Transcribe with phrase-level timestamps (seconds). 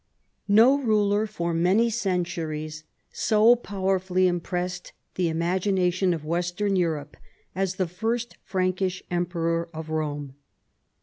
[0.47, 7.15] No ruler for many centuries so powerfully im pressed the imagination of western Europe
[7.53, 10.33] as the first Frankish Emperor of Rome.